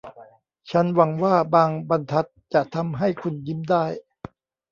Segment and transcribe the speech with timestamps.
[0.71, 3.85] ฉันหวังว่าบางบรรทัดจะทำให้คุณยิ้มได้